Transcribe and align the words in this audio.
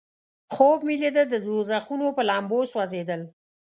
خوب 0.53 0.79
مې 0.87 0.95
لیده 1.01 1.23
د 1.29 1.35
دوزخونو 1.45 2.07
په 2.17 2.21
لمبو 2.29 2.59
سوځیدل. 2.71 3.21